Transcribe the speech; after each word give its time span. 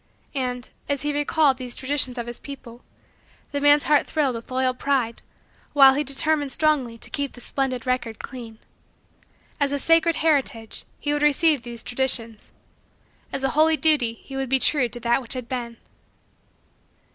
And, 0.33 0.67
as 0.89 1.03
he 1.03 1.13
recalled 1.13 1.57
these 1.57 1.75
traditions 1.75 2.17
of 2.17 2.25
his 2.25 2.39
people, 2.39 2.83
the 3.51 3.61
man's 3.61 3.83
heart 3.83 4.07
thrilled 4.07 4.33
with 4.33 4.49
loyal 4.49 4.73
pride 4.73 5.21
while 5.73 5.93
he 5.93 6.03
determined 6.03 6.51
strongly 6.51 6.97
to 6.97 7.11
keep 7.11 7.33
the 7.33 7.39
splendid 7.39 7.85
record 7.85 8.17
clean. 8.17 8.57
As 9.59 9.71
a 9.71 9.77
sacred 9.77 10.15
heritage, 10.15 10.85
he 10.99 11.13
would 11.13 11.21
receive 11.21 11.61
these 11.61 11.83
traditions. 11.83 12.51
As 13.31 13.43
a 13.43 13.49
holy 13.49 13.77
duty 13.77 14.13
he 14.23 14.35
would 14.35 14.49
be 14.49 14.57
true 14.57 14.89
to 14.89 14.99
that 15.01 15.21
which 15.21 15.33
had 15.33 15.47
been. 15.47 15.77